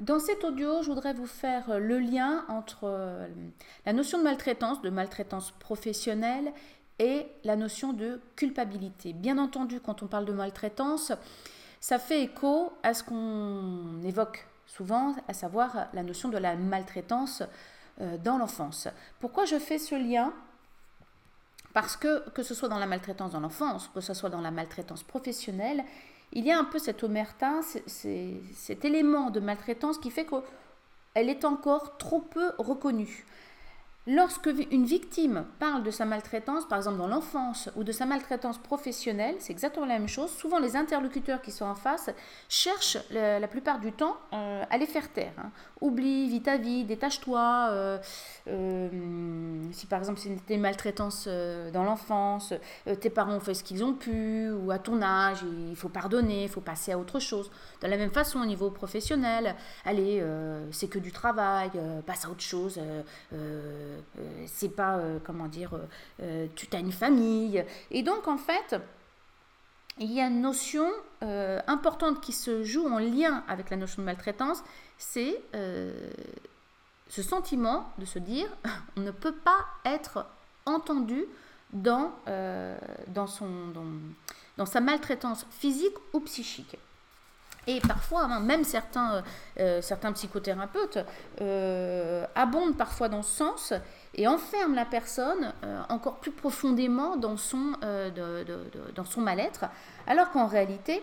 [0.00, 3.28] Dans cet audio, je voudrais vous faire le lien entre
[3.86, 6.52] la notion de maltraitance, de maltraitance professionnelle
[6.98, 9.12] et la notion de culpabilité.
[9.12, 11.12] Bien entendu, quand on parle de maltraitance,
[11.80, 17.44] ça fait écho à ce qu'on évoque souvent, à savoir la notion de la maltraitance
[18.00, 18.88] euh, dans l'enfance.
[19.20, 20.32] Pourquoi je fais ce lien?
[21.72, 24.50] Parce que que ce soit dans la maltraitance dans l'enfance, que ce soit dans la
[24.50, 25.84] maltraitance professionnelle,
[26.34, 31.44] il y a un peu cette omerta, cet élément de maltraitance qui fait qu'elle est
[31.44, 33.24] encore trop peu reconnue.
[34.06, 38.58] Lorsque une victime parle de sa maltraitance, par exemple dans l'enfance ou de sa maltraitance
[38.58, 40.30] professionnelle, c'est exactement la même chose.
[40.30, 42.10] Souvent, les interlocuteurs qui sont en face
[42.50, 45.32] cherchent la, plupart du temps euh, à les faire taire.
[45.38, 45.50] Hein.
[45.80, 47.68] Oublie, vis ta vie, détache-toi.
[47.70, 47.98] Euh,
[48.48, 48.88] euh,
[49.72, 51.26] si par exemple c'était une maltraitance
[51.72, 52.52] dans l'enfance,
[53.00, 56.42] tes parents ont fait ce qu'ils ont pu, ou à ton âge, il faut pardonner,
[56.42, 57.50] il faut passer à autre chose.
[57.80, 59.54] De la même façon, au niveau professionnel,
[59.86, 60.22] allez,
[60.72, 61.70] c'est que du travail,
[62.06, 62.78] passe à autre chose
[64.46, 65.70] c'est pas, euh, comment dire,
[66.22, 67.64] euh, tu as une famille.
[67.90, 68.76] Et donc, en fait,
[69.98, 70.86] il y a une notion
[71.66, 74.62] importante qui se joue en lien avec la notion de maltraitance,
[74.98, 75.40] c'est
[77.08, 78.46] ce sentiment de se dire
[78.96, 80.26] on ne peut pas être
[80.66, 81.24] entendu
[81.72, 82.12] dans,
[83.06, 83.72] dans, son,
[84.58, 86.76] dans sa maltraitance physique ou psychique.
[87.66, 89.22] Et parfois, hein, même certains, euh,
[89.60, 90.98] euh, certains psychothérapeutes
[91.40, 93.72] euh, abondent parfois dans ce sens
[94.14, 95.52] et enferment la personne
[95.88, 97.72] encore plus profondément dans son,
[99.04, 99.64] son mal-être,
[100.06, 101.02] alors qu'en réalité,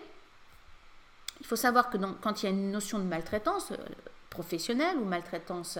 [1.40, 3.72] il faut savoir que quand il y a une notion de maltraitance
[4.30, 5.78] professionnelle ou maltraitance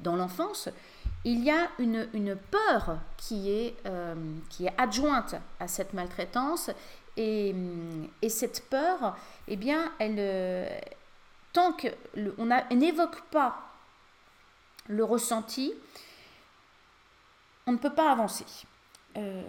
[0.00, 0.68] dans l'enfance,
[1.24, 3.76] il y a une, une peur qui est,
[4.50, 6.70] qui est adjointe à cette maltraitance
[7.16, 7.54] et,
[8.22, 10.78] et, cette peur, eh bien, elle, euh,
[11.52, 13.56] tant qu'on n'évoque pas
[14.88, 15.72] le ressenti,
[17.66, 18.44] on ne peut pas avancer.
[19.16, 19.42] Euh,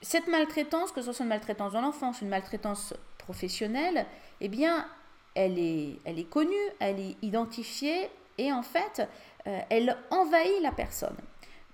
[0.00, 4.06] cette maltraitance, que ce soit une maltraitance dans l'enfance, une maltraitance professionnelle,
[4.40, 4.86] eh bien,
[5.34, 8.08] elle est, elle est connue, elle est identifiée
[8.38, 9.08] et en fait,
[9.46, 11.16] euh, elle envahit la personne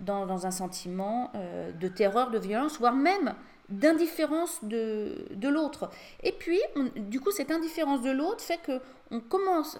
[0.00, 3.34] dans un sentiment de terreur, de violence, voire même
[3.68, 5.90] d'indifférence de, de l'autre.
[6.22, 6.60] Et puis,
[6.96, 8.80] du coup, cette indifférence de l'autre fait que
[9.10, 9.78] on commence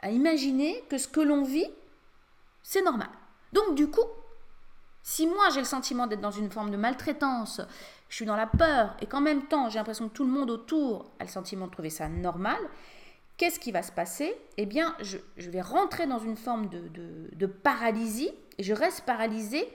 [0.00, 1.70] à imaginer que ce que l'on vit,
[2.62, 3.08] c'est normal.
[3.52, 4.06] Donc, du coup,
[5.02, 7.60] si moi j'ai le sentiment d'être dans une forme de maltraitance,
[8.08, 10.50] je suis dans la peur et qu'en même temps j'ai l'impression que tout le monde
[10.50, 12.58] autour a le sentiment de trouver ça normal,
[13.36, 14.36] qu'est-ce qui va se passer?
[14.58, 15.18] Eh bien, je,
[15.50, 19.68] vais rentrer dans une forme de, de, de paralysie et je reste paralysée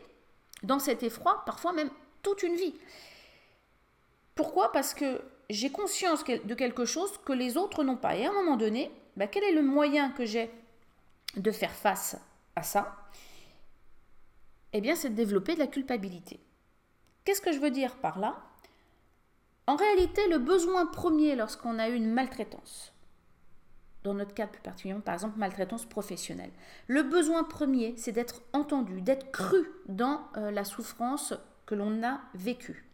[0.63, 1.89] dans cet effroi, parfois même
[2.23, 2.75] toute une vie.
[4.37, 4.71] Pourquoi?
[4.71, 8.15] Parce que j'ai conscience de quelque chose que les autres n'ont pas.
[8.15, 10.49] Et à un moment donné, bah, quel est le moyen que j'ai
[11.35, 12.17] de faire face
[12.55, 12.95] à ça?
[14.73, 16.39] Eh bien, c'est de développer de la culpabilité.
[17.25, 18.37] Qu'est-ce que je veux dire par là?
[19.65, 22.93] En réalité, le besoin premier lorsqu'on a eu une maltraitance,
[24.03, 26.51] dans notre cas plus particulièrement, par exemple, maltraitance professionnelle,
[26.87, 31.33] le besoin premier, c'est d'être entendu, d'être cru dans euh, la souffrance
[31.65, 32.86] que l'on a vécue.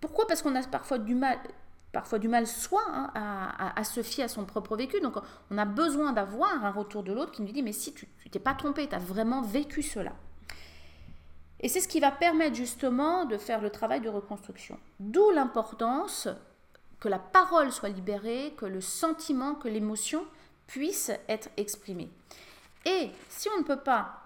[0.00, 0.26] Pourquoi?
[0.26, 5.00] Parce qu'on a parfois du mal, soi hein, à, se fier à son propre vécu.
[5.00, 5.16] Donc
[5.50, 8.38] on a besoin d'avoir un retour de l'autre qui nous dit mais si tu t'es
[8.38, 10.12] pas trompé, tu as vraiment vécu cela.
[11.60, 14.78] Et c'est ce qui va permettre justement de faire le travail de reconstruction.
[14.98, 16.28] D'où l'importance
[17.00, 20.24] que la parole soit libérée, que le sentiment, que l'émotion
[20.66, 22.10] puisse être exprimée.
[22.86, 24.22] Et si on ne peut pas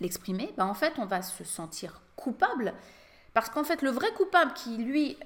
[0.00, 2.74] l'exprimer, ben en fait on va se sentir coupable
[3.36, 5.18] parce qu'en fait, le vrai coupable qui, lui,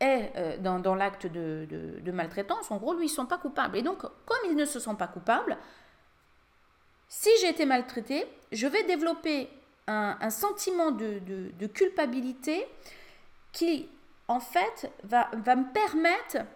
[0.00, 3.76] est euh, dans, l'acte de, maltraitance, en gros, lui, ils ne sont pas coupables.
[3.76, 5.58] Et donc, comme ils ne se sentent pas coupables,
[7.06, 9.50] si j'ai été maltraité, je vais développer
[9.86, 12.66] un, sentiment de, culpabilité
[13.52, 13.90] qui,
[14.26, 16.46] en fait, va, me permettre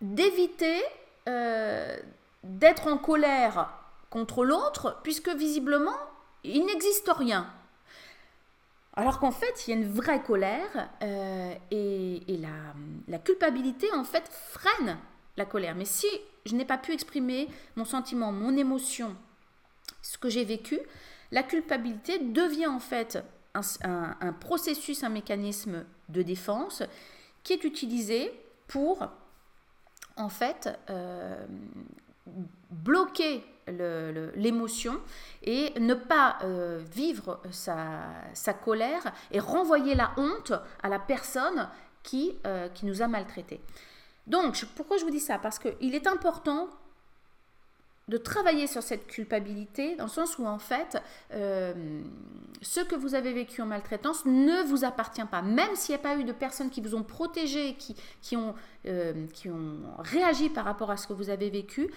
[0.00, 0.82] d'éviter
[1.28, 1.96] euh,
[2.42, 3.70] d'être en colère
[4.10, 5.96] contre l'autre, puisque visiblement,
[6.42, 7.46] il n'existe rien.
[8.98, 12.40] Alors qu'en fait, il y a une vraie colère euh, et,
[13.08, 14.96] la, culpabilité, en fait, freine
[15.36, 15.74] la colère.
[15.74, 16.06] Mais si
[16.46, 19.14] je n'ai pas pu exprimer mon sentiment, mon émotion,
[20.00, 20.80] ce que j'ai vécu,
[21.30, 23.22] la culpabilité devient en fait
[23.54, 26.82] un, processus, un mécanisme de défense
[27.42, 28.32] qui est utilisé
[28.66, 29.06] pour,
[30.16, 31.44] en fait, euh,
[32.70, 35.00] bloquer l'émotion
[35.42, 40.52] et ne pas euh, vivre sa, colère et renvoyer la honte
[40.82, 41.68] à la personne
[42.02, 43.60] qui, euh, qui nous a maltraités.
[44.26, 45.38] Donc, pourquoi je vous dis ça?
[45.38, 46.68] Parce qu'il est important
[48.08, 50.96] de travailler sur cette culpabilité, dans le sens où en fait,
[51.32, 52.00] euh,
[52.62, 55.42] ce que vous avez vécu en maltraitance ne vous appartient pas.
[55.42, 58.54] Même s'il n'y a pas eu de personnes qui vous ont protégé, qui, qui, ont,
[59.34, 61.90] qui ont réagi par rapport à ce que vous avez vécu,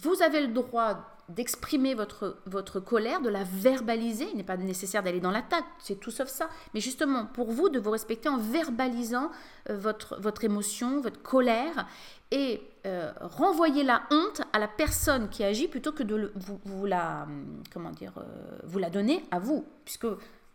[0.00, 4.28] vous avez le droit d'exprimer votre, votre colère, de la verbaliser.
[4.32, 6.48] Il n'est pas nécessaire d'aller dans l'attaque, c'est tout sauf ça.
[6.74, 9.30] Mais justement, pour vous, de vous respecter en verbalisant
[9.70, 11.86] euh, votre, votre émotion, votre colère,
[12.30, 16.32] et euh, renvoyer la honte à la personne qui agit plutôt que de
[16.64, 17.26] vous, la,
[17.72, 19.66] comment dire, euh, vous la donner à vous.
[19.84, 20.06] Puisque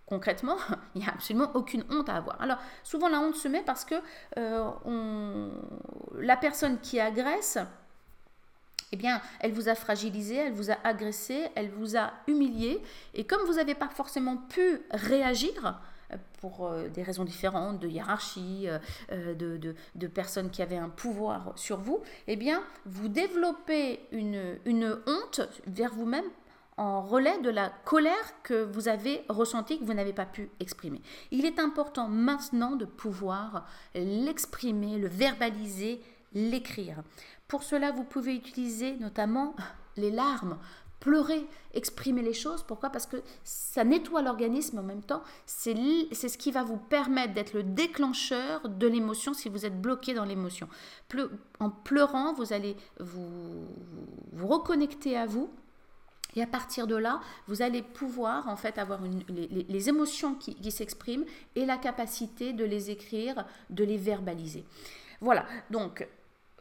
[0.05, 0.57] concrètement,
[0.95, 2.41] il n'y a absolument aucune honte à avoir.
[2.41, 3.95] Alors, souvent, la honte se met parce que
[6.15, 7.59] la personne qui agresse
[8.91, 12.81] eh bien, elle vous a fragilisé, elle vous a agressé, elle vous a humilié.
[13.13, 15.79] Et comme vous n'avez pas forcément pu réagir,
[16.11, 18.67] euh, pour euh, des raisons différentes, de hiérarchie,
[19.11, 24.57] euh, de, de, personnes qui avaient un pouvoir sur vous, eh bien, vous développez une,
[24.65, 26.25] une honte vers vous-même
[26.77, 31.01] en relais de la colère que vous avez ressentie, que vous n'avez pas pu exprimer.
[31.31, 36.01] Il est important maintenant de pouvoir l'exprimer, le verbaliser,
[36.33, 37.01] l'écrire.
[37.47, 39.55] Pour cela, vous pouvez utiliser notamment
[39.95, 40.57] les larmes,
[40.99, 42.63] pleurer, exprimer les choses.
[42.63, 42.89] Pourquoi?
[42.89, 45.23] Parce que ça nettoie l'organisme en même temps.
[45.45, 50.13] C'est ce qui va vous permettre d'être le déclencheur de l'émotion si vous êtes bloqué
[50.13, 50.67] dans l'émotion.
[51.59, 53.67] En pleurant, vous allez vous,
[54.41, 55.49] reconnecter à vous.
[56.35, 60.71] Et à partir de là, vous allez pouvoir en fait avoir les, émotions qui, qui
[60.71, 64.63] s'expriment et la capacité de les écrire, de les verbaliser.
[65.19, 66.07] Voilà, donc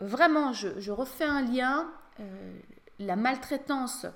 [0.01, 1.89] vraiment, je, refais un lien.
[2.21, 2.59] Euh,
[2.99, 4.07] la maltraitance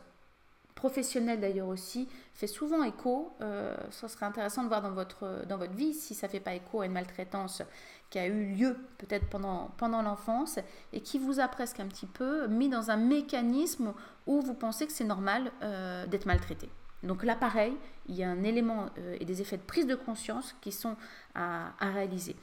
[0.75, 3.37] professionnelle d'ailleurs aussi fait souvent écho.
[3.43, 6.41] Euh, ça serait intéressant de voir dans votre, dans votre vie si ça ne fait
[6.41, 7.63] pas écho à une maltraitance
[8.09, 10.59] qui a eu lieu peut-être pendant, pendant l'enfance
[10.93, 13.93] et qui vous a presque un petit peu mis dans un mécanisme
[14.27, 16.71] où vous pensez que c'est normal euh, d'être maltraité.
[17.03, 17.77] Donc là, pareil,
[18.09, 18.87] il y a un élément
[19.19, 20.97] et des effets de prise de conscience qui sont
[21.35, 22.37] à, à réaliser.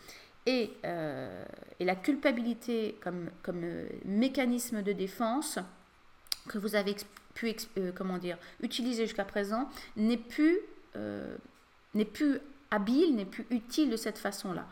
[0.47, 1.43] Euh,
[1.79, 3.29] et, la culpabilité comme,
[3.63, 5.59] euh, mécanisme de défense
[6.47, 6.95] que vous avez
[7.33, 7.91] pu euh,
[8.61, 10.59] utiliser jusqu'à présent n'est plus,
[11.93, 12.39] n'est plus
[12.71, 14.65] habile, n'est plus utile de cette façon-là.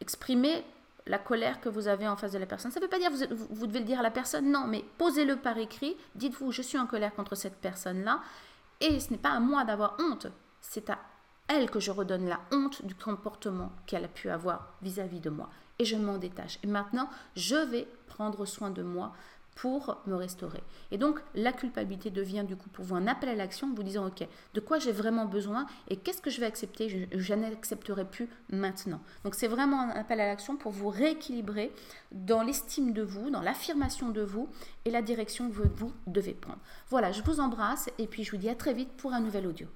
[0.00, 0.64] Exprimer
[1.06, 2.70] la colère que vous avez en face de la personne.
[2.70, 4.66] Ça ne veut pas dire que vous, vous devez le dire à la personne, non,
[4.68, 5.96] mais posez-le par écrit.
[6.14, 8.20] Dites-vous, je suis en colère contre cette personne-là.
[8.80, 10.28] Et ce n'est pas à moi d'avoir honte,
[10.60, 10.98] c'est à
[11.52, 15.48] elle que je redonne la honte du comportement qu'elle a pu avoir vis-à-vis de moi.
[15.78, 16.58] Et je m'en détache.
[16.62, 19.12] Et maintenant, je vais prendre soin de moi
[19.54, 20.62] pour me restaurer.
[20.90, 24.06] Et donc, la culpabilité devient du coup pour vous un appel à l'action, vous disant,
[24.06, 28.28] OK, de quoi j'ai vraiment besoin et qu'est-ce que je vais accepter, je, n'accepterai plus
[28.50, 29.00] maintenant.
[29.24, 31.72] Donc, c'est vraiment un appel à l'action pour vous rééquilibrer
[32.12, 34.48] dans l'estime de vous, dans l'affirmation de vous
[34.84, 36.60] et la direction que vous devez prendre.
[36.88, 39.46] Voilà, je vous embrasse et puis je vous dis à très vite pour un nouvel
[39.46, 39.68] audio.